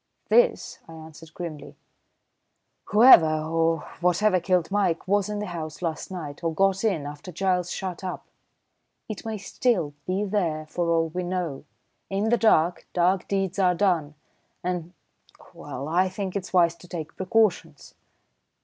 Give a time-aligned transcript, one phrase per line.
[0.29, 1.75] "This," I answered grimly.
[2.85, 7.31] "Whoever, or whatever killed Mike was in the house last night, or got in, after
[7.31, 8.25] Giles shut up.
[9.07, 11.65] It may still be there for all we know.
[12.09, 14.15] In the dark, dark deeds are done,
[14.63, 14.93] and
[15.53, 17.93] well, I think it's wise to take precautions."